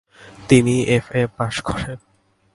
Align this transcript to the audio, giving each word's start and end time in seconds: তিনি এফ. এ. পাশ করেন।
তিনি 0.49 0.75
এফ. 0.87 1.05
এ. 1.11 1.23
পাশ 1.37 1.61
করেন। 1.61 1.97